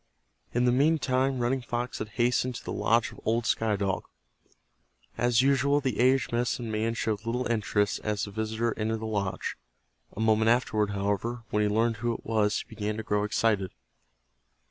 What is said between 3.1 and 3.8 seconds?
of old Sky